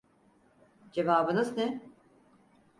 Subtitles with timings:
[0.91, 1.81] Cevabınız ne?